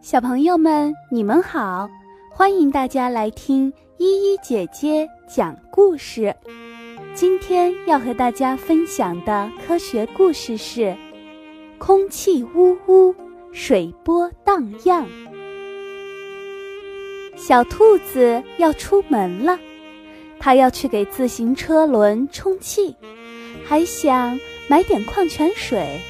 [0.00, 1.88] 小朋友们，你们好，
[2.30, 6.34] 欢迎大家来听依依姐姐讲故事。
[7.14, 10.96] 今天要和大家分享的科学故事是：
[11.78, 13.14] 空气呜呜，
[13.52, 15.06] 水波荡漾。
[17.36, 19.58] 小兔子要出门了，
[20.38, 22.94] 它要去给自行车轮充气，
[23.64, 26.00] 还想买点矿泉水。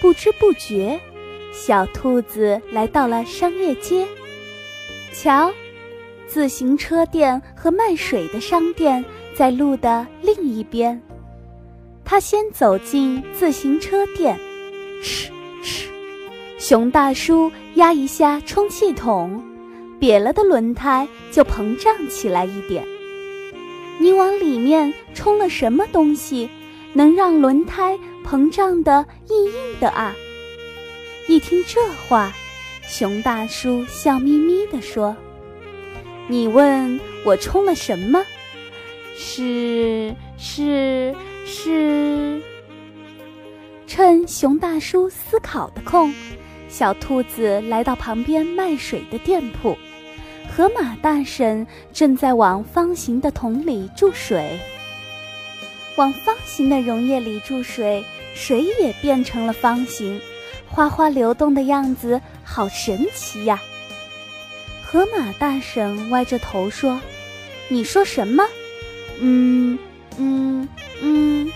[0.00, 1.00] 不知不觉，
[1.56, 4.06] 小兔子来到了商业街。
[5.12, 5.50] 瞧，
[6.26, 9.02] 自行车店和卖水的商店
[9.34, 11.00] 在路的另一边。
[12.04, 14.38] 它先走进自行车店，
[15.02, 15.30] 哧
[15.62, 15.86] 哧，
[16.58, 19.42] 熊大叔压一下充气筒，
[19.98, 22.86] 瘪了的轮胎就膨胀起来一点。
[23.98, 26.50] 你往里面充了什么东西，
[26.92, 27.98] 能让轮胎？
[28.24, 30.12] 膨胀的硬硬的啊！
[31.28, 32.32] 一听这话，
[32.86, 35.16] 熊大叔笑眯眯地说
[36.28, 38.24] ：“你问我充了什么？
[39.16, 41.14] 是是
[41.44, 42.40] 是。”
[43.88, 46.14] 趁熊大叔思考的空，
[46.68, 49.76] 小兔子来到旁边卖水的店铺，
[50.54, 54.58] 河马大婶正在往方形的桶里注水。
[55.96, 58.04] 往方形的溶液里注水。
[58.38, 60.20] 水也变成了方形，
[60.68, 63.58] 哗哗流动的样子，好神奇呀！
[64.84, 67.00] 河马大婶歪着头说
[67.68, 68.44] ：“你说什么？
[69.20, 69.78] 嗯
[70.18, 70.68] 嗯
[71.02, 71.50] 嗯，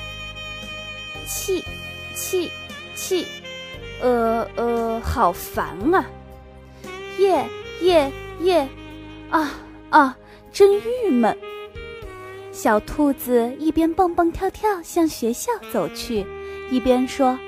[1.27, 1.63] 气
[2.15, 2.51] 气
[2.95, 3.27] 气，
[4.01, 6.05] 呃呃，好烦啊！
[7.19, 7.47] 耶
[7.83, 8.69] 耶耶，
[9.31, 9.53] 啊
[9.91, 10.17] 啊，
[10.53, 11.37] 真郁闷！”
[12.53, 16.27] 小兔子一边蹦蹦跳跳向学校走去。
[16.71, 17.39] 一边说：“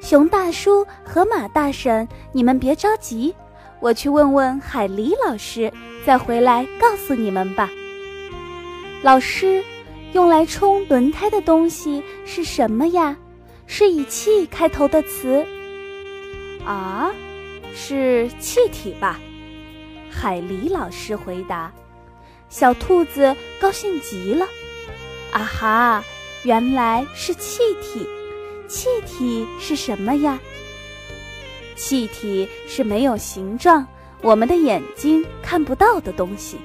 [0.00, 3.34] 熊大叔、河马大婶，你们别着急，
[3.80, 5.72] 我去问问海狸老师，
[6.04, 7.70] 再回来告诉你们吧。”
[9.02, 9.62] 老师，
[10.12, 13.16] 用来充轮胎的东西是什么呀？
[13.66, 15.46] 是以气开头的词。
[16.64, 17.10] 啊，
[17.74, 19.20] 是气体吧？
[20.10, 21.70] 海狸老师回答。
[22.48, 24.44] 小兔子高兴极了，
[25.30, 26.04] 啊哈，
[26.42, 28.06] 原来是气体。
[28.70, 30.38] 气体是什么呀？
[31.74, 33.84] 气体是没有形状，
[34.22, 36.56] 我们的眼睛看不到的东西。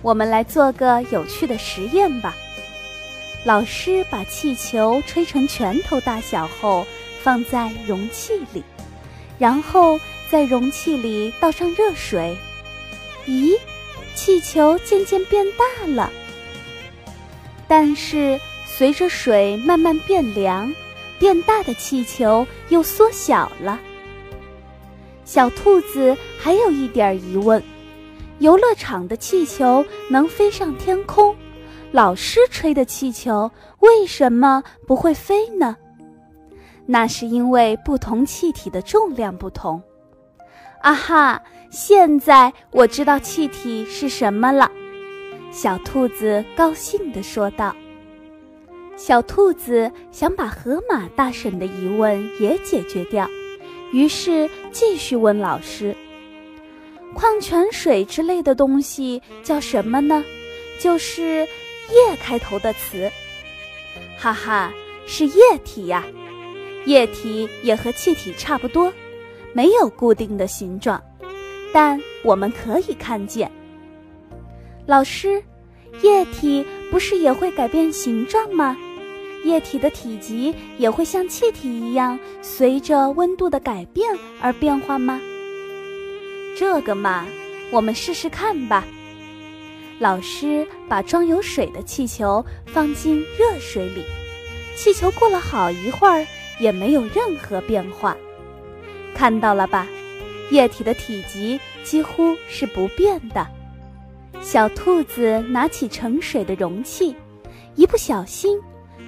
[0.00, 2.36] 我们来做个有趣的实验吧。
[3.44, 6.86] 老师把气球吹成拳头大小后，
[7.20, 8.62] 放在容器里，
[9.40, 9.98] 然后
[10.30, 12.36] 在容器里倒上热水。
[13.26, 13.58] 咦，
[14.14, 16.12] 气球渐渐变大了。
[17.66, 18.38] 但是。
[18.76, 20.70] 随着水慢慢变凉，
[21.18, 23.80] 变大的气球又缩小了。
[25.24, 27.62] 小兔子还有一点疑问：
[28.38, 31.34] 游乐场的气球能飞上天空，
[31.90, 35.74] 老师吹的气球为什么不会飞呢？
[36.84, 39.82] 那是因为不同气体的重量不同。
[40.82, 41.42] 啊哈！
[41.70, 44.70] 现在我知道气体是什么了。
[45.50, 47.74] 小兔子高兴地说道。
[48.96, 53.28] 小兔子想把河马大婶的疑问也解决掉，
[53.92, 55.94] 于是继续问老师
[57.14, 60.24] ：“矿泉水之类的东西叫什么呢？
[60.80, 61.46] 就是
[61.92, 63.10] ‘液’开头的词。
[64.18, 64.72] ”“哈哈，
[65.06, 66.02] 是液体呀！
[66.86, 68.90] 液体也和气体差不多，
[69.52, 71.00] 没有固定的形状，
[71.70, 73.50] 但我们可以看见。”
[74.86, 75.42] 老师，
[76.02, 78.74] 液体不是也会改变形状吗？
[79.46, 84.04] 液体的体积也会像气体一样，随着温度的改变
[84.40, 85.20] 而变化吗？
[86.58, 87.24] 这个嘛，
[87.70, 88.84] 我们试试看吧。
[90.00, 94.02] 老师把装有水的气球放进热水里，
[94.76, 96.26] 气球过了好一会儿
[96.58, 98.16] 也没有任何变化。
[99.14, 99.86] 看到了吧？
[100.50, 103.46] 液体的体积几乎是不变的。
[104.42, 107.14] 小兔子拿起盛水的容器，
[107.76, 108.60] 一不小心。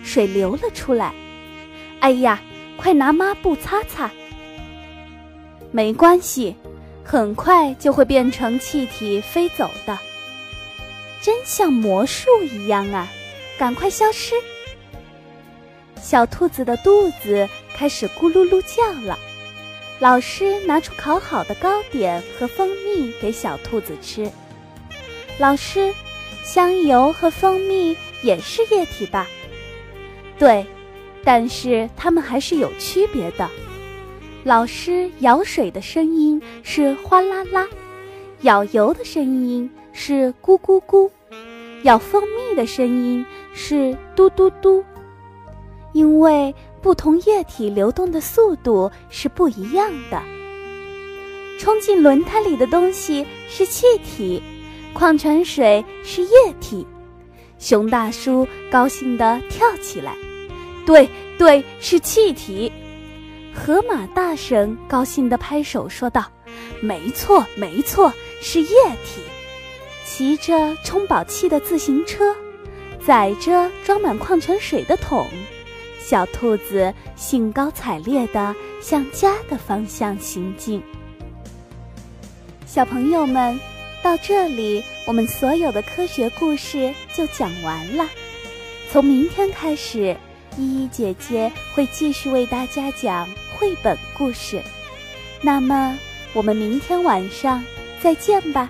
[0.02, 1.12] 水流了出来，
[2.00, 2.40] 哎呀，
[2.76, 4.10] 快拿抹布擦擦。
[5.70, 6.56] 没关系，
[7.04, 9.98] 很快就会变成气体飞走的。
[11.20, 13.08] 真像魔术一样啊！
[13.58, 14.34] 赶快消失。
[16.00, 19.18] 小兔子的肚子开始咕噜噜叫了。
[19.98, 24.30] 老师拿出烤好的糕点和蜂蜜给小兔子吃。
[25.38, 25.92] 老师，
[26.44, 29.26] 香油和蜂蜜也是液体吧？
[30.38, 30.64] 对，
[31.24, 33.48] 但是它们还是有区别的。
[34.44, 37.66] 老师舀水的声音是哗啦啦，
[38.42, 41.10] 舀油的声音是咕咕咕，
[41.82, 44.84] 舀蜂蜜的声音是嘟嘟嘟。
[45.92, 50.22] 因为不同液体流动的速度是不一样的。
[51.58, 54.40] 冲进轮胎里的东西是气体，
[54.94, 56.30] 矿泉水是液
[56.60, 56.86] 体。
[57.58, 60.14] 熊大叔高兴地跳起来
[60.88, 61.06] ：“对
[61.36, 62.72] 对，是气体！”
[63.52, 66.24] 河马大婶高兴地拍手说道
[66.80, 68.68] ：“没错没错，是液
[69.04, 69.20] 体！”
[70.06, 72.34] 骑着充饱气的自行车，
[73.06, 75.26] 载着装满矿泉水的桶。
[76.00, 80.82] 小兔子兴高采烈地向家的方向行进。
[82.66, 83.60] 小朋友们，
[84.02, 88.08] 到这里，我们所有的科学故事就讲完了。
[88.90, 90.16] 从明天开始，
[90.58, 93.26] 依依姐姐会继续为大家讲
[93.56, 94.60] 绘本故事。
[95.40, 95.96] 那么，
[96.34, 97.64] 我们明天晚上
[98.02, 98.68] 再见吧。